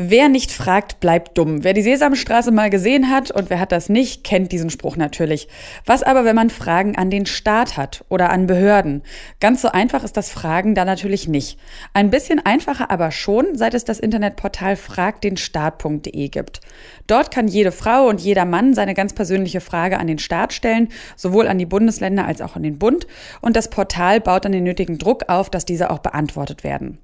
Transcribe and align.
Wer 0.00 0.28
nicht 0.28 0.52
fragt, 0.52 1.00
bleibt 1.00 1.36
dumm. 1.36 1.64
Wer 1.64 1.72
die 1.72 1.82
Sesamstraße 1.82 2.52
mal 2.52 2.70
gesehen 2.70 3.10
hat 3.10 3.32
und 3.32 3.50
wer 3.50 3.58
hat 3.58 3.72
das 3.72 3.88
nicht, 3.88 4.22
kennt 4.22 4.52
diesen 4.52 4.70
Spruch 4.70 4.96
natürlich. 4.96 5.48
Was 5.86 6.04
aber, 6.04 6.24
wenn 6.24 6.36
man 6.36 6.50
Fragen 6.50 6.94
an 6.94 7.10
den 7.10 7.26
Staat 7.26 7.76
hat 7.76 8.04
oder 8.08 8.30
an 8.30 8.46
Behörden? 8.46 9.02
Ganz 9.40 9.60
so 9.60 9.70
einfach 9.70 10.04
ist 10.04 10.16
das 10.16 10.30
Fragen 10.30 10.76
da 10.76 10.84
natürlich 10.84 11.26
nicht. 11.26 11.58
Ein 11.94 12.10
bisschen 12.10 12.38
einfacher 12.38 12.92
aber 12.92 13.10
schon, 13.10 13.56
seit 13.56 13.74
es 13.74 13.84
das 13.84 13.98
Internetportal 13.98 14.76
fragdenstaat.de 14.76 16.28
gibt. 16.28 16.60
Dort 17.08 17.32
kann 17.32 17.48
jede 17.48 17.72
Frau 17.72 18.06
und 18.06 18.20
jeder 18.20 18.44
Mann 18.44 18.74
seine 18.74 18.94
ganz 18.94 19.14
persönliche 19.14 19.60
Frage 19.60 19.98
an 19.98 20.06
den 20.06 20.20
Staat 20.20 20.52
stellen, 20.52 20.90
sowohl 21.16 21.48
an 21.48 21.58
die 21.58 21.66
Bundesländer 21.66 22.24
als 22.24 22.40
auch 22.40 22.54
an 22.54 22.62
den 22.62 22.78
Bund. 22.78 23.08
Und 23.40 23.56
das 23.56 23.68
Portal 23.68 24.20
baut 24.20 24.44
dann 24.44 24.52
den 24.52 24.62
nötigen 24.62 24.98
Druck 24.98 25.24
auf, 25.28 25.50
dass 25.50 25.64
diese 25.64 25.90
auch 25.90 25.98
beantwortet 25.98 26.62
werden. 26.62 26.98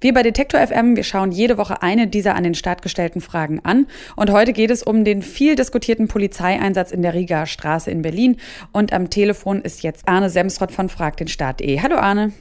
Wir 0.00 0.14
bei 0.14 0.22
Detektor 0.22 0.66
FM, 0.66 0.96
wir 0.96 1.04
schauen 1.04 1.30
jede 1.30 1.58
Woche 1.58 1.82
eine 1.82 2.06
dieser 2.06 2.37
an 2.38 2.44
den 2.44 2.54
Staat 2.54 2.80
gestellten 2.80 3.20
Fragen 3.20 3.60
an. 3.64 3.86
Und 4.16 4.32
heute 4.32 4.54
geht 4.54 4.70
es 4.70 4.82
um 4.82 5.04
den 5.04 5.20
viel 5.20 5.56
diskutierten 5.56 6.08
Polizeieinsatz 6.08 6.90
in 6.90 7.02
der 7.02 7.12
Riga 7.12 7.44
Straße 7.44 7.90
in 7.90 8.00
Berlin. 8.00 8.38
Und 8.72 8.94
am 8.94 9.10
Telefon 9.10 9.60
ist 9.60 9.82
jetzt 9.82 10.08
Arne 10.08 10.30
Semsrott 10.30 10.72
von 10.72 10.88
fragdenstaat.de. 10.88 11.80
Hallo 11.80 11.96
Arne. 11.96 12.32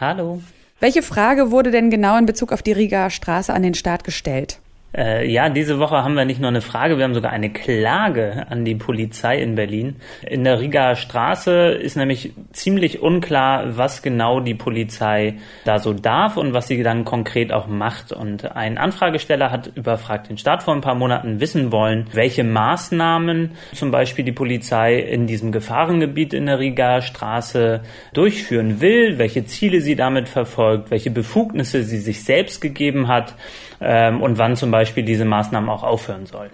Hallo. 0.00 0.40
Welche 0.78 1.02
Frage 1.02 1.50
wurde 1.50 1.70
denn 1.70 1.90
genau 1.90 2.16
in 2.16 2.24
Bezug 2.24 2.52
auf 2.52 2.62
die 2.62 2.72
Riga 2.72 3.10
Straße 3.10 3.52
an 3.52 3.62
den 3.62 3.74
Staat 3.74 4.02
gestellt? 4.04 4.60
Äh, 4.96 5.30
ja, 5.30 5.48
diese 5.48 5.78
Woche 5.78 6.02
haben 6.02 6.14
wir 6.14 6.24
nicht 6.24 6.40
nur 6.40 6.48
eine 6.48 6.62
Frage, 6.62 6.96
wir 6.96 7.04
haben 7.04 7.14
sogar 7.14 7.30
eine 7.30 7.50
Klage 7.50 8.46
an 8.48 8.64
die 8.64 8.74
Polizei 8.74 9.40
in 9.40 9.54
Berlin. 9.54 9.96
In 10.26 10.42
der 10.42 10.58
Riga 10.58 10.96
Straße 10.96 11.72
ist 11.72 11.96
nämlich 11.96 12.32
ziemlich 12.52 13.00
unklar, 13.00 13.76
was 13.76 14.02
genau 14.02 14.40
die 14.40 14.54
Polizei 14.54 15.36
da 15.64 15.78
so 15.78 15.92
darf 15.92 16.36
und 16.36 16.52
was 16.52 16.66
sie 16.66 16.82
dann 16.82 17.04
konkret 17.04 17.52
auch 17.52 17.66
macht. 17.66 18.12
Und 18.12 18.56
ein 18.56 18.78
Anfragesteller 18.78 19.50
hat 19.50 19.70
überfragt 19.74 20.28
den 20.28 20.38
Staat 20.38 20.62
vor 20.62 20.74
ein 20.74 20.80
paar 20.80 20.94
Monaten 20.94 21.40
wissen 21.40 21.72
wollen, 21.72 22.06
welche 22.12 22.44
Maßnahmen 22.44 23.52
zum 23.74 23.90
Beispiel 23.90 24.24
die 24.24 24.32
Polizei 24.32 24.96
in 24.96 25.26
diesem 25.26 25.52
Gefahrengebiet 25.52 26.34
in 26.34 26.46
der 26.46 26.58
Riga 26.58 27.02
Straße 27.02 27.82
durchführen 28.12 28.80
will, 28.80 29.18
welche 29.18 29.44
Ziele 29.44 29.80
sie 29.80 29.96
damit 29.96 30.28
verfolgt, 30.28 30.90
welche 30.90 31.10
Befugnisse 31.10 31.84
sie 31.84 31.98
sich 31.98 32.24
selbst 32.24 32.60
gegeben 32.60 33.08
hat 33.08 33.34
ähm, 33.80 34.20
und 34.20 34.38
wann 34.38 34.56
zum 34.56 34.70
Beispiel 34.70 35.04
diese 35.04 35.24
Maßnahmen 35.24 35.70
auch 35.70 35.82
aufhören 35.82 36.26
sollen. 36.26 36.50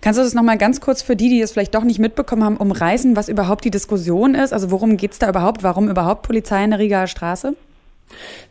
Kannst 0.00 0.18
du 0.18 0.22
das 0.22 0.34
nochmal 0.34 0.58
ganz 0.58 0.80
kurz 0.80 1.02
für 1.02 1.16
die, 1.16 1.28
die 1.28 1.40
es 1.40 1.52
vielleicht 1.52 1.74
doch 1.74 1.84
nicht 1.84 1.98
mitbekommen 1.98 2.44
haben, 2.44 2.56
umreißen, 2.56 3.16
was 3.16 3.28
überhaupt 3.28 3.64
die 3.64 3.70
Diskussion 3.70 4.34
ist? 4.34 4.52
Also 4.52 4.70
worum 4.70 4.96
geht 4.96 5.12
es 5.12 5.18
da 5.18 5.28
überhaupt? 5.28 5.62
Warum 5.62 5.88
überhaupt 5.88 6.22
Polizei 6.22 6.62
in 6.64 6.70
der 6.70 6.78
Rigaer 6.78 7.06
Straße? 7.06 7.54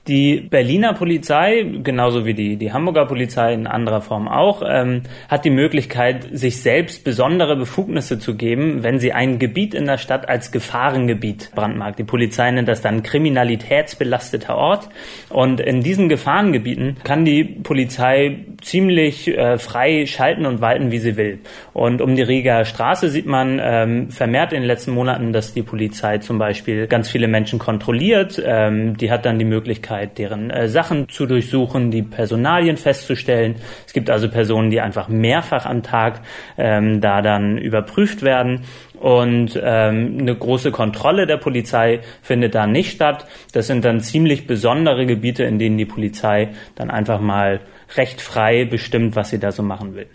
Die 0.08 0.42
Berliner 0.42 0.94
Polizei, 0.94 1.64
genauso 1.84 2.26
wie 2.26 2.34
die, 2.34 2.58
die 2.58 2.74
Hamburger 2.74 3.06
Polizei 3.06 3.54
in 3.54 3.68
anderer 3.68 4.02
Form 4.02 4.28
auch, 4.28 4.64
ähm, 4.68 5.04
hat 5.30 5.46
die 5.46 5.52
Möglichkeit, 5.52 6.28
sich 6.32 6.62
selbst 6.62 7.04
besondere 7.04 7.56
Befugnisse 7.56 8.18
zu 8.18 8.36
geben, 8.36 8.82
wenn 8.82 8.98
sie 8.98 9.14
ein 9.14 9.38
Gebiet 9.38 9.76
in 9.76 9.86
der 9.86 10.00
Stadt 10.00 10.28
als 10.28 10.52
Gefahrengebiet 10.52 11.52
brandmarkt. 11.54 12.00
Die 12.00 12.04
Polizei 12.04 12.50
nennt 12.50 12.68
das 12.68 12.82
dann 12.82 13.04
kriminalitätsbelasteter 13.04 14.58
Ort. 14.58 14.90
Und 15.30 15.60
in 15.60 15.84
diesen 15.84 16.10
Gefahrengebieten 16.10 16.98
kann 17.04 17.24
die 17.24 17.44
Polizei 17.44 18.38
ziemlich 18.62 19.28
äh, 19.28 19.60
frei 19.60 20.08
schalten 20.08 20.48
und 20.48 20.62
walten, 20.62 20.92
wie 20.92 21.00
sie 21.00 21.16
will. 21.16 21.40
Und 21.74 22.02
um 22.02 22.16
die 22.16 22.24
Rieger 22.24 22.66
Straße 22.66 23.10
sieht 23.10 23.28
man 23.28 23.60
ähm, 23.64 24.10
vermehrt 24.10 24.52
in 24.52 24.62
den 24.62 24.68
letzten 24.68 24.92
Monaten, 24.92 25.32
dass 25.32 25.54
die 25.54 25.64
Polizei 25.64 26.18
zum 26.18 26.40
Beispiel 26.40 26.88
ganz 26.88 27.08
viele 27.08 27.28
Menschen 27.28 27.60
kontrolliert. 27.60 28.42
Ähm, 28.44 28.98
die 28.98 29.12
hat 29.12 29.26
dann 29.26 29.38
die 29.38 29.46
Möglichkeit, 29.52 30.18
deren 30.18 30.50
äh, 30.50 30.68
Sachen 30.68 31.10
zu 31.10 31.26
durchsuchen, 31.26 31.92
die 31.92 32.04
Personalien 32.04 32.78
festzustellen. 32.78 33.56
Es 33.86 33.94
gibt 33.94 34.10
also 34.10 34.30
Personen, 34.30 34.70
die 34.72 34.82
einfach 34.82 35.10
mehrfach 35.10 35.66
am 35.66 35.84
Tag 35.84 36.22
ähm, 36.58 37.02
da 37.02 37.22
dann 37.22 37.58
überprüft 37.58 38.22
werden. 38.22 38.62
Und 39.00 39.60
ähm, 39.62 40.18
eine 40.20 40.36
große 40.36 40.72
Kontrolle 40.72 41.26
der 41.26 41.38
Polizei 41.38 42.02
findet 42.22 42.54
da 42.54 42.68
nicht 42.68 42.92
statt. 42.92 43.26
Das 43.52 43.68
sind 43.68 43.84
dann 43.84 44.00
ziemlich 44.00 44.48
besondere 44.48 45.06
Gebiete, 45.06 45.44
in 45.44 45.60
denen 45.60 45.78
die 45.78 45.86
Polizei 45.86 46.50
dann 46.76 46.92
einfach 46.92 47.20
mal 47.20 47.62
recht 47.98 48.22
frei 48.22 48.66
bestimmt, 48.66 49.16
was 49.16 49.32
sie 49.32 49.40
da 49.40 49.52
so 49.52 49.64
machen 49.64 49.96
will. 49.96 50.08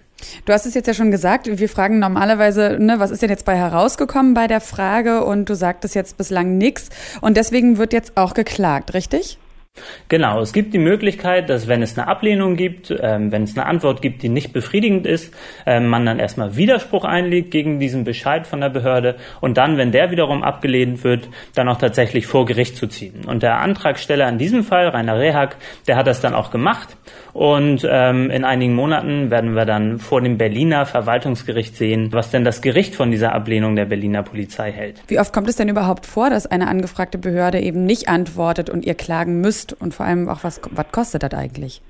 Du 0.47 0.53
hast 0.53 0.65
es 0.65 0.75
jetzt 0.75 0.87
ja 0.87 0.95
schon 0.95 1.11
gesagt, 1.11 1.49
wir 1.49 1.69
fragen 1.69 1.99
normalerweise, 1.99 2.77
ne, 2.79 3.01
was 3.01 3.11
ist 3.11 3.21
denn 3.21 3.31
jetzt 3.31 3.45
bei 3.45 3.57
herausgekommen 3.57 4.33
bei 4.33 4.47
der 4.47 4.61
Frage 4.61 5.25
und 5.25 5.51
du 5.51 5.57
sagtest 5.57 5.97
jetzt 5.97 6.17
bislang 6.19 6.57
nichts 6.57 6.89
und 7.21 7.37
deswegen 7.37 7.79
wird 7.79 7.93
jetzt 7.93 8.17
auch 8.17 8.33
geklagt, 8.33 8.95
richtig? 8.95 9.39
Genau, 10.09 10.41
es 10.41 10.53
gibt 10.53 10.75
die 10.75 10.79
Möglichkeit, 10.79 11.51
dass 11.51 11.69
wenn 11.69 11.83
es 11.83 11.99
eine 11.99 12.09
Ablehnung 12.09 12.57
gibt, 12.57 12.95
ähm, 13.01 13.33
wenn 13.33 13.43
es 13.43 13.57
eine 13.57 13.67
Antwort 13.67 14.03
gibt, 14.03 14.23
die 14.23 14.29
nicht 14.29 14.53
befriedigend 14.53 15.07
ist, 15.07 15.35
ähm, 15.67 15.89
man 15.89 16.07
dann 16.07 16.19
erstmal 16.19 16.57
Widerspruch 16.57 17.05
einlegt 17.05 17.51
gegen 17.51 17.79
diesen 17.79 18.05
Bescheid 18.05 18.47
von 18.47 18.61
der 18.61 18.71
Behörde 18.71 19.17
und 19.41 19.57
dann, 19.57 19.77
wenn 19.77 19.93
der 19.93 20.11
wiederum 20.11 20.43
abgelehnt 20.43 21.05
wird, 21.05 21.29
dann 21.55 21.69
auch 21.69 21.79
tatsächlich 21.79 22.27
vor 22.27 22.47
Gericht 22.47 22.77
zu 22.77 22.87
ziehen. 22.87 23.25
Und 23.27 23.43
der 23.43 23.61
Antragsteller 23.61 24.29
in 24.29 24.39
diesem 24.39 24.65
Fall, 24.65 24.89
Rainer 24.89 25.19
Rehak, 25.19 25.57
der 25.87 25.97
hat 25.97 26.07
das 26.07 26.21
dann 26.21 26.35
auch 26.35 26.51
gemacht 26.51 26.97
und 27.37 27.87
ähm, 27.87 28.31
in 28.31 28.45
einigen 28.45 28.75
Monaten 28.75 29.31
werden 29.31 29.55
wir 29.55 29.67
dann 29.67 29.99
vor 29.99 30.23
dem 30.23 30.39
Berliner 30.39 30.87
Verwaltungsgericht 30.87 31.77
sehen, 31.77 32.11
was 32.13 32.31
denn 32.31 32.45
das 32.45 32.63
Gericht 32.63 32.95
von 32.95 33.11
dieser 33.11 33.35
Ablehnung 33.35 33.77
der 33.77 33.85
Berliner 33.85 34.23
Polizei 34.23 34.73
hält. 34.73 35.03
Wie 35.09 35.21
oft 35.21 35.35
kommt 35.35 35.49
es 35.51 35.57
denn 35.57 35.69
überhaupt 35.69 36.07
vor, 36.07 36.31
dass 36.31 36.47
eine 36.47 36.67
angefragte 36.67 37.19
Behörde 37.19 37.61
eben 37.61 37.85
nicht 37.85 38.09
antwortet 38.09 38.71
und 38.71 38.87
ihr 38.87 38.95
klagen 38.95 39.43
müsst? 39.43 39.66
Und 39.73 39.95
vor 39.95 40.07
allem 40.07 40.29
auch, 40.29 40.45
was, 40.45 40.61
was 40.71 40.87
kostet 40.93 41.23
das 41.23 41.33
eigentlich? 41.33 41.83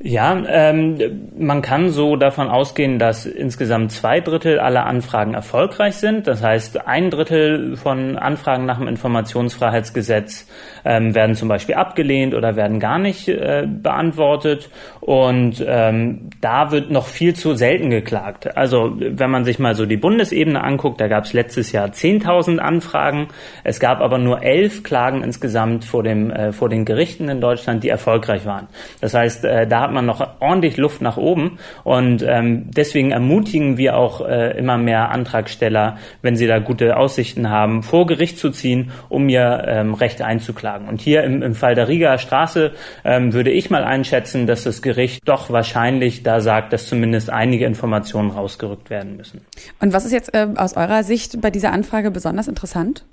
Ja, 0.00 0.36
ähm, 0.48 1.30
man 1.38 1.62
kann 1.62 1.88
so 1.88 2.16
davon 2.16 2.48
ausgehen, 2.48 2.98
dass 2.98 3.26
insgesamt 3.26 3.92
zwei 3.92 4.20
Drittel 4.20 4.58
aller 4.58 4.86
Anfragen 4.86 5.34
erfolgreich 5.34 5.94
sind. 5.94 6.26
Das 6.26 6.42
heißt, 6.42 6.86
ein 6.88 7.10
Drittel 7.10 7.76
von 7.76 8.18
Anfragen 8.18 8.66
nach 8.66 8.78
dem 8.78 8.88
Informationsfreiheitsgesetz 8.88 10.48
ähm, 10.84 11.14
werden 11.14 11.36
zum 11.36 11.48
Beispiel 11.48 11.76
abgelehnt 11.76 12.34
oder 12.34 12.56
werden 12.56 12.80
gar 12.80 12.98
nicht 12.98 13.28
äh, 13.28 13.68
beantwortet. 13.68 14.68
Und 15.00 15.64
ähm, 15.66 16.28
da 16.40 16.72
wird 16.72 16.90
noch 16.90 17.06
viel 17.06 17.34
zu 17.34 17.54
selten 17.54 17.90
geklagt. 17.90 18.56
Also 18.56 18.96
wenn 18.98 19.30
man 19.30 19.44
sich 19.44 19.60
mal 19.60 19.76
so 19.76 19.86
die 19.86 19.96
Bundesebene 19.96 20.62
anguckt, 20.62 21.00
da 21.00 21.06
gab 21.06 21.24
es 21.24 21.32
letztes 21.32 21.70
Jahr 21.70 21.88
10.000 21.88 22.58
Anfragen. 22.58 23.28
Es 23.62 23.78
gab 23.78 24.00
aber 24.00 24.18
nur 24.18 24.42
elf 24.42 24.82
Klagen 24.82 25.22
insgesamt 25.22 25.84
vor, 25.84 26.02
dem, 26.02 26.30
äh, 26.30 26.52
vor 26.52 26.68
den 26.68 26.84
Gerichten 26.84 27.28
in 27.28 27.40
Deutschland, 27.40 27.84
die 27.84 27.90
erfolgreich 27.90 28.44
waren. 28.44 28.66
Das 29.00 29.14
heißt, 29.14 29.44
äh, 29.44 29.66
da 29.68 29.83
hat 29.84 29.92
man 29.92 30.06
noch 30.06 30.26
ordentlich 30.40 30.76
Luft 30.76 31.00
nach 31.02 31.16
oben. 31.16 31.58
Und 31.84 32.24
ähm, 32.26 32.70
deswegen 32.70 33.10
ermutigen 33.10 33.76
wir 33.76 33.96
auch 33.96 34.26
äh, 34.26 34.58
immer 34.58 34.78
mehr 34.78 35.10
Antragsteller, 35.10 35.98
wenn 36.22 36.36
sie 36.36 36.46
da 36.46 36.58
gute 36.58 36.96
Aussichten 36.96 37.50
haben, 37.50 37.82
vor 37.82 38.06
Gericht 38.06 38.38
zu 38.38 38.50
ziehen, 38.50 38.90
um 39.08 39.28
ihr 39.28 39.64
ähm, 39.66 39.94
Recht 39.94 40.22
einzuklagen. 40.22 40.88
Und 40.88 41.00
hier 41.00 41.22
im, 41.22 41.42
im 41.42 41.54
Fall 41.54 41.74
der 41.74 41.88
Rigaer 41.88 42.18
Straße 42.18 42.72
ähm, 43.04 43.32
würde 43.32 43.50
ich 43.50 43.70
mal 43.70 43.84
einschätzen, 43.84 44.46
dass 44.46 44.64
das 44.64 44.82
Gericht 44.82 45.28
doch 45.28 45.50
wahrscheinlich 45.50 46.22
da 46.22 46.40
sagt, 46.40 46.72
dass 46.72 46.86
zumindest 46.88 47.30
einige 47.30 47.66
Informationen 47.66 48.30
rausgerückt 48.30 48.90
werden 48.90 49.16
müssen. 49.16 49.42
Und 49.80 49.92
was 49.92 50.04
ist 50.04 50.12
jetzt 50.12 50.34
äh, 50.34 50.48
aus 50.56 50.76
eurer 50.76 51.02
Sicht 51.02 51.40
bei 51.40 51.50
dieser 51.50 51.72
Anfrage 51.72 52.10
besonders 52.10 52.48
interessant? 52.48 53.04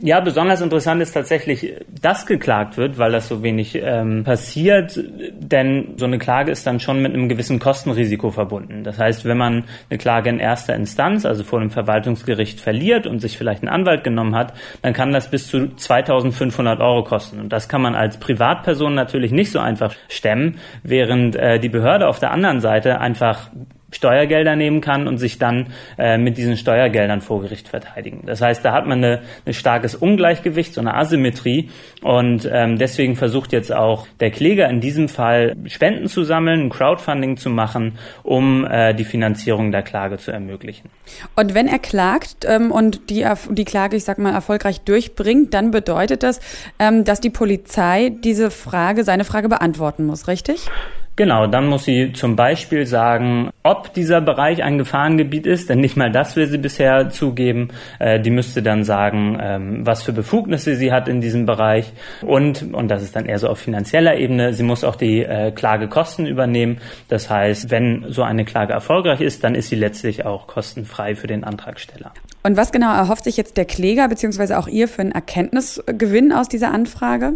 Ja, 0.00 0.18
besonders 0.20 0.60
interessant 0.60 1.00
ist 1.02 1.12
tatsächlich, 1.12 1.74
dass 1.88 2.26
geklagt 2.26 2.76
wird, 2.76 2.98
weil 2.98 3.12
das 3.12 3.28
so 3.28 3.42
wenig 3.42 3.78
ähm, 3.80 4.24
passiert. 4.24 4.98
Denn 5.32 5.94
so 5.96 6.04
eine 6.04 6.18
Klage 6.18 6.50
ist 6.50 6.66
dann 6.66 6.80
schon 6.80 7.00
mit 7.00 7.14
einem 7.14 7.28
gewissen 7.28 7.60
Kostenrisiko 7.60 8.30
verbunden. 8.30 8.82
Das 8.82 8.98
heißt, 8.98 9.24
wenn 9.24 9.38
man 9.38 9.64
eine 9.90 9.98
Klage 9.98 10.30
in 10.30 10.40
erster 10.40 10.74
Instanz, 10.74 11.24
also 11.24 11.44
vor 11.44 11.60
einem 11.60 11.70
Verwaltungsgericht 11.70 12.60
verliert 12.60 13.06
und 13.06 13.20
sich 13.20 13.38
vielleicht 13.38 13.62
einen 13.62 13.72
Anwalt 13.72 14.02
genommen 14.02 14.34
hat, 14.34 14.52
dann 14.82 14.94
kann 14.94 15.12
das 15.12 15.30
bis 15.30 15.46
zu 15.46 15.74
2500 15.74 16.80
Euro 16.80 17.04
kosten. 17.04 17.38
Und 17.38 17.52
das 17.52 17.68
kann 17.68 17.80
man 17.80 17.94
als 17.94 18.18
Privatperson 18.18 18.94
natürlich 18.94 19.30
nicht 19.30 19.52
so 19.52 19.60
einfach 19.60 19.94
stemmen, 20.08 20.58
während 20.82 21.36
äh, 21.36 21.60
die 21.60 21.68
Behörde 21.68 22.08
auf 22.08 22.18
der 22.18 22.32
anderen 22.32 22.60
Seite 22.60 23.00
einfach 23.00 23.50
Steuergelder 23.94 24.56
nehmen 24.56 24.80
kann 24.80 25.06
und 25.06 25.18
sich 25.18 25.38
dann 25.38 25.68
äh, 25.98 26.18
mit 26.18 26.36
diesen 26.36 26.56
Steuergeldern 26.56 27.20
vor 27.20 27.40
Gericht 27.42 27.68
verteidigen. 27.68 28.22
Das 28.26 28.40
heißt, 28.40 28.64
da 28.64 28.72
hat 28.72 28.86
man 28.86 29.04
eine, 29.04 29.22
ein 29.46 29.54
starkes 29.54 29.94
Ungleichgewicht, 29.94 30.74
so 30.74 30.80
eine 30.80 30.94
Asymmetrie 30.94 31.70
und 32.02 32.48
ähm, 32.52 32.78
deswegen 32.78 33.16
versucht 33.16 33.52
jetzt 33.52 33.72
auch 33.72 34.06
der 34.20 34.30
Kläger 34.30 34.68
in 34.68 34.80
diesem 34.80 35.08
Fall 35.08 35.56
Spenden 35.66 36.08
zu 36.08 36.24
sammeln, 36.24 36.70
Crowdfunding 36.70 37.36
zu 37.36 37.50
machen, 37.50 37.98
um 38.22 38.66
äh, 38.66 38.94
die 38.94 39.04
Finanzierung 39.04 39.70
der 39.70 39.82
Klage 39.82 40.18
zu 40.18 40.30
ermöglichen. 40.30 40.90
Und 41.36 41.54
wenn 41.54 41.68
er 41.68 41.78
klagt 41.78 42.44
ähm, 42.46 42.72
und 42.72 43.10
die, 43.10 43.26
die 43.50 43.64
Klage, 43.64 43.96
ich 43.96 44.04
sag 44.04 44.18
mal, 44.18 44.32
erfolgreich 44.32 44.80
durchbringt, 44.80 45.54
dann 45.54 45.70
bedeutet 45.70 46.22
das, 46.22 46.40
ähm, 46.78 47.04
dass 47.04 47.20
die 47.20 47.30
Polizei 47.30 48.10
diese 48.10 48.50
Frage, 48.50 49.04
seine 49.04 49.24
Frage 49.24 49.48
beantworten 49.48 50.04
muss, 50.04 50.28
richtig? 50.28 50.68
Genau, 51.16 51.46
dann 51.46 51.68
muss 51.68 51.84
sie 51.84 52.12
zum 52.12 52.34
Beispiel 52.34 52.86
sagen, 52.86 53.50
ob 53.62 53.92
dieser 53.94 54.20
Bereich 54.20 54.64
ein 54.64 54.78
Gefahrengebiet 54.78 55.46
ist, 55.46 55.70
denn 55.70 55.78
nicht 55.78 55.96
mal 55.96 56.10
das 56.10 56.34
will 56.34 56.48
sie 56.48 56.58
bisher 56.58 57.08
zugeben. 57.10 57.68
Äh, 58.00 58.18
die 58.18 58.30
müsste 58.30 58.62
dann 58.62 58.82
sagen, 58.82 59.38
ähm, 59.40 59.86
was 59.86 60.02
für 60.02 60.12
Befugnisse 60.12 60.74
sie 60.74 60.90
hat 60.90 61.06
in 61.06 61.20
diesem 61.20 61.46
Bereich 61.46 61.92
und, 62.22 62.74
und 62.74 62.88
das 62.88 63.04
ist 63.04 63.14
dann 63.14 63.26
eher 63.26 63.38
so 63.38 63.48
auf 63.48 63.60
finanzieller 63.60 64.16
Ebene, 64.16 64.54
sie 64.54 64.64
muss 64.64 64.82
auch 64.82 64.96
die 64.96 65.22
äh, 65.22 65.52
Klagekosten 65.52 66.26
übernehmen. 66.26 66.78
Das 67.08 67.30
heißt, 67.30 67.70
wenn 67.70 68.06
so 68.08 68.24
eine 68.24 68.44
Klage 68.44 68.72
erfolgreich 68.72 69.20
ist, 69.20 69.44
dann 69.44 69.54
ist 69.54 69.68
sie 69.68 69.76
letztlich 69.76 70.26
auch 70.26 70.48
kostenfrei 70.48 71.14
für 71.14 71.28
den 71.28 71.44
Antragsteller. 71.44 72.12
Und 72.42 72.56
was 72.56 72.72
genau 72.72 72.92
erhofft 72.92 73.22
sich 73.22 73.36
jetzt 73.36 73.56
der 73.56 73.66
Kläger 73.66 74.08
bzw. 74.08 74.54
auch 74.54 74.66
ihr 74.66 74.88
für 74.88 75.02
einen 75.02 75.12
Erkenntnisgewinn 75.12 76.32
aus 76.32 76.48
dieser 76.48 76.72
Anfrage? 76.72 77.34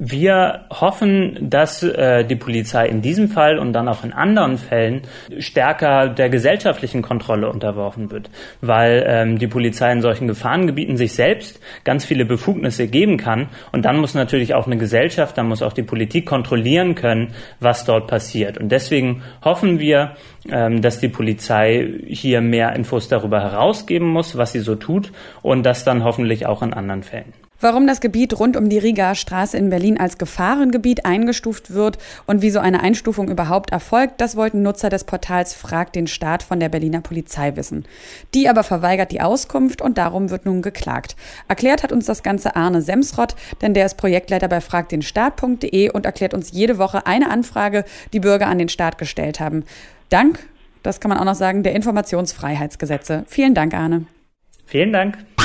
Wir 0.00 0.66
hoffen, 0.70 1.50
dass 1.50 1.82
äh, 1.82 2.24
die 2.24 2.36
Polizei 2.36 2.86
in 2.86 3.02
diesem 3.02 3.28
Fall 3.28 3.58
und 3.58 3.72
dann 3.72 3.88
auch 3.88 4.04
in 4.04 4.12
anderen 4.12 4.56
Fällen 4.56 5.02
stärker 5.38 6.08
der 6.08 6.28
gesellschaftlichen 6.28 7.02
Kontrolle 7.02 7.50
unterworfen 7.50 8.12
wird, 8.12 8.30
weil 8.60 9.04
ähm, 9.08 9.38
die 9.38 9.48
Polizei 9.48 9.90
in 9.90 10.00
solchen 10.00 10.28
Gefahrengebieten 10.28 10.96
sich 10.96 11.14
selbst 11.14 11.60
ganz 11.82 12.04
viele 12.04 12.24
Befugnisse 12.24 12.86
geben 12.86 13.16
kann 13.16 13.48
und 13.72 13.84
dann 13.84 13.98
muss 13.98 14.14
natürlich 14.14 14.54
auch 14.54 14.66
eine 14.66 14.76
Gesellschaft, 14.76 15.36
dann 15.36 15.48
muss 15.48 15.62
auch 15.62 15.72
die 15.72 15.82
Politik 15.82 16.26
kontrollieren 16.26 16.94
können, 16.94 17.34
was 17.58 17.84
dort 17.84 18.06
passiert. 18.06 18.56
Und 18.56 18.70
deswegen 18.70 19.22
hoffen 19.42 19.80
wir, 19.80 20.14
ähm, 20.48 20.80
dass 20.80 21.00
die 21.00 21.08
Polizei 21.08 21.88
hier 22.06 22.40
mehr 22.40 22.76
Infos 22.76 23.08
darüber 23.08 23.40
herausgeben 23.40 24.08
muss, 24.08 24.36
was 24.36 24.52
sie 24.52 24.60
so 24.60 24.76
tut 24.76 25.10
und 25.42 25.64
das 25.64 25.82
dann 25.82 26.04
hoffentlich 26.04 26.46
auch 26.46 26.62
in 26.62 26.72
anderen 26.72 27.02
Fällen. 27.02 27.47
Warum 27.60 27.88
das 27.88 28.00
Gebiet 28.00 28.38
rund 28.38 28.56
um 28.56 28.68
die 28.68 28.78
Rigaer 28.78 29.16
Straße 29.16 29.56
in 29.56 29.68
Berlin 29.68 29.98
als 29.98 30.16
Gefahrengebiet 30.16 31.04
eingestuft 31.04 31.74
wird 31.74 31.98
und 32.26 32.40
wie 32.40 32.50
so 32.50 32.60
eine 32.60 32.80
Einstufung 32.80 33.28
überhaupt 33.28 33.72
erfolgt, 33.72 34.20
das 34.20 34.36
wollten 34.36 34.62
Nutzer 34.62 34.90
des 34.90 35.02
Portals 35.02 35.54
Frag 35.54 35.92
den 35.92 36.06
Staat 36.06 36.44
von 36.44 36.60
der 36.60 36.68
Berliner 36.68 37.00
Polizei 37.00 37.56
wissen. 37.56 37.84
Die 38.32 38.48
aber 38.48 38.62
verweigert 38.62 39.10
die 39.10 39.20
Auskunft 39.20 39.82
und 39.82 39.98
darum 39.98 40.30
wird 40.30 40.46
nun 40.46 40.62
geklagt. 40.62 41.16
Erklärt 41.48 41.82
hat 41.82 41.90
uns 41.90 42.06
das 42.06 42.22
Ganze 42.22 42.54
Arne 42.54 42.80
Semsrott, 42.80 43.34
denn 43.60 43.74
der 43.74 43.86
ist 43.86 43.96
Projektleiter 43.96 44.46
bei 44.46 44.60
fragdenstaat.de 44.60 45.90
und 45.90 46.06
erklärt 46.06 46.34
uns 46.34 46.52
jede 46.52 46.78
Woche 46.78 47.06
eine 47.06 47.28
Anfrage, 47.28 47.84
die 48.12 48.20
Bürger 48.20 48.46
an 48.46 48.58
den 48.58 48.68
Staat 48.68 48.98
gestellt 48.98 49.40
haben. 49.40 49.64
Dank, 50.10 50.38
das 50.84 51.00
kann 51.00 51.08
man 51.08 51.18
auch 51.18 51.24
noch 51.24 51.34
sagen, 51.34 51.64
der 51.64 51.74
Informationsfreiheitsgesetze. 51.74 53.24
Vielen 53.26 53.54
Dank, 53.54 53.74
Arne. 53.74 54.06
Vielen 54.64 54.92
Dank. 54.92 55.18